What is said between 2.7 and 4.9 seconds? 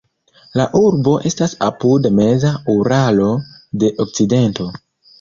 Uralo de okcidento.